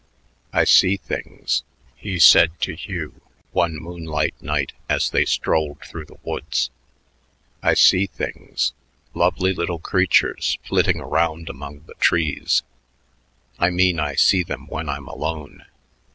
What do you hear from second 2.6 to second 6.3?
to Hugh one moonlight night as they strolled through the